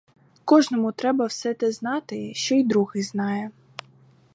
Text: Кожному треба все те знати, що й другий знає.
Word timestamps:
Кожному 0.45 0.91
треба 0.91 1.25
все 1.25 1.53
те 1.53 1.71
знати, 1.71 2.33
що 2.33 2.55
й 2.55 2.63
другий 2.63 3.03
знає. 3.03 3.51